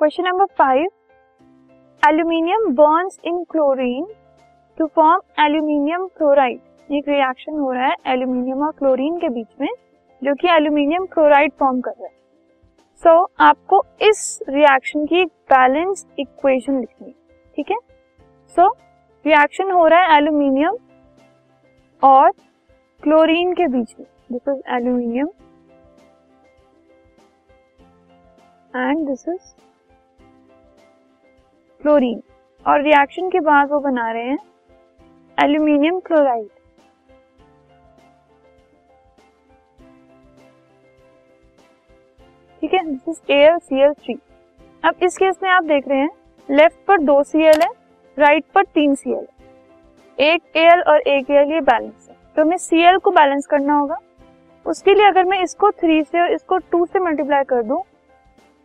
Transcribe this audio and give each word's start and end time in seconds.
Question 0.00 0.24
number 0.24 0.44
five 0.58 0.86
aluminium 2.02 2.62
burns 2.74 3.18
in 3.24 3.42
chlorine 3.50 4.06
to 4.78 4.86
form 4.94 5.42
aluminium 5.44 6.06
chloride 6.16 6.92
एक 6.92 7.08
reaction 7.08 7.58
हो 7.58 7.72
रहा 7.72 7.86
है 7.86 7.96
एल्यूमिनियम 8.12 8.62
और 8.66 8.72
क्लोरीन 8.78 9.18
के 9.20 9.28
बीच 9.28 9.60
में 9.60 9.68
जो 10.22 10.34
कि 10.34 10.48
एल्यूमिनियम 10.54 11.06
क्लोराइड 11.12 11.52
फॉर्म 11.60 11.80
कर 11.80 11.90
रहा 11.90 12.06
है। 12.06 12.12
सो 13.02 13.10
so, 13.10 13.30
आपको 13.40 13.82
इस 14.02 14.38
रिएक्शन 14.48 15.06
की 15.06 15.24
बैलेंस 15.24 16.06
इक्वेशन 16.18 16.80
लिखनी 16.80 17.14
ठीक 17.56 17.70
है? 17.70 17.78
सो 18.56 18.68
रिएक्शन 19.24 19.70
हो 19.70 19.86
रहा 19.86 20.00
है 20.02 20.16
एल्यूमिनियम 20.16 20.76
और 22.02 22.30
क्लोरीन 23.02 23.52
के 23.54 23.68
बीच 23.68 23.94
में। 23.98 24.06
This 24.32 24.48
is 24.48 24.62
aluminium 24.76 25.28
and 28.74 29.08
this 29.08 29.28
is 29.28 29.54
chlorine 31.80 32.22
और 32.66 32.82
रिएक्शन 32.82 33.28
के 33.30 33.40
बाद 33.40 33.70
वो 33.70 33.80
बना 33.80 34.10
रहे 34.12 34.28
हैं 34.28 34.38
एल्यूमिनियम 35.38 36.00
क्लोराइड 36.06 36.48
ठीक 42.62 42.74
है 42.74 42.84
this 42.86 43.08
is 43.08 43.58
C 43.58 43.80
L 43.82 43.92
three 43.94 44.18
अब 44.84 45.02
इस 45.02 45.16
केस 45.18 45.38
में 45.42 45.48
आप 45.50 45.64
देख 45.64 45.88
रहे 45.88 45.98
हैं 45.98 46.10
लेफ़्ट 46.48 46.86
पर 46.88 47.00
दो 47.02 47.22
सी 47.22 47.42
एल 47.44 47.60
है 47.62 47.68
राइट 48.16 48.44
पर 48.54 48.64
तीन 48.74 48.94
सी 48.94 49.12
एल 49.12 49.26
एक 50.18 50.56
एल 50.56 50.82
और 50.82 51.00
एक 51.08 51.30
एल 51.30 51.52
ये 51.52 51.60
बैलेंस 51.62 52.08
है. 52.08 52.16
तो 52.36 52.42
हमें 52.42 52.56
सी 52.58 52.82
एल 52.84 52.98
को 52.98 53.10
बैलेंस 53.10 53.46
करना 53.46 53.74
होगा. 53.74 53.96
उसके 54.66 54.94
लिए 54.94 55.06
अगर 55.06 55.24
मैं 55.24 55.42
इसको 55.42 55.70
थ्री 55.72 56.02
से 56.04 56.20
और 56.20 56.32
इसको 56.32 56.58
टू 56.72 56.84
से 56.86 56.98
मल्टीप्लाई 57.00 57.44
कर 57.44 57.62
दूँ 57.62 57.82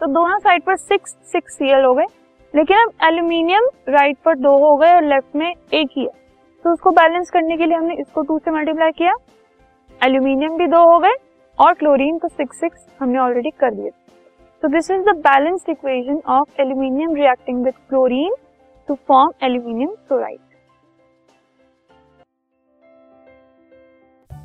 तो 0.00 0.06
दोनों 0.08 0.38
साइड 0.38 0.62
पर 0.64 0.76
सिक्स 0.76 1.16
सिक्स 1.32 1.56
सी 1.58 1.70
एल 1.70 1.84
हो 1.84 1.94
गए. 1.94 2.06
लेकिन 2.54 2.78
अब 2.78 2.92
एल्यूमिनियम 3.04 3.68
राइट 3.88 4.16
पर 4.24 4.34
दो 4.36 4.56
हो 4.58 4.76
गए 4.76 4.92
और 4.94 5.04
लेफ़्ट 5.04 5.36
में 5.36 5.48
एक 5.48 5.88
ही 5.96 6.02
है। 6.02 6.10
तो 6.64 6.72
उसको 6.72 6.90
बैलेंस 6.90 7.30
करने 7.30 7.56
के 7.56 7.66
लिए 7.66 7.76
हमने 7.76 7.94
इसको 8.00 8.22
टू 8.22 8.38
से 8.38 8.50
मल्टीप्लाई 8.50 8.90
किया। 8.90 9.12
एल्यूमिनियम 10.00 10.56
भी 10.56 10.66
दो 10.66 10.82
हो 10.92 10.98
गए 10.98 11.14
और 11.58 11.74
क्लोरीन 11.74 12.18
को 12.18 12.28
सिक्स 12.28 12.60
सिक्स 12.60 12.86
हमने 13.00 13.18
ऑलरेडी 13.18 13.50
कर 13.50 13.74
दिया। 13.74 13.90
तो 14.62 14.68
this 14.68 14.90
is 14.90 15.02
the 15.02 15.16
balanced 15.26 15.70
equation 15.70 16.20
of 16.28 16.60
aluminium 16.60 17.14
reacting 17.14 17.64
with 17.64 17.74
chlorine 17.88 18.34
to 18.88 18.94
form 19.08 19.32
aluminium 19.42 19.94
chloride. 20.08 20.49